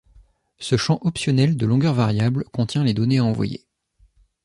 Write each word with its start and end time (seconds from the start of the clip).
Ce 0.57 0.77
champ 0.77 0.97
optionnel 1.03 1.55
de 1.57 1.65
longueur 1.67 1.93
variable 1.93 2.43
contient 2.45 2.83
les 2.83 2.95
données 2.95 3.19
à 3.19 3.23
envoyer. 3.23 3.67